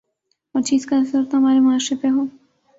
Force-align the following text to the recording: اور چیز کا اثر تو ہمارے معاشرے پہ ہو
اور 0.55 0.61
چیز 0.61 0.85
کا 0.85 0.97
اثر 0.97 1.23
تو 1.31 1.37
ہمارے 1.37 1.59
معاشرے 1.59 1.95
پہ 2.01 2.07
ہو 2.07 2.25